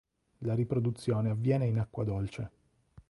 [0.39, 2.49] La riproduzione avviene in acqua dolce.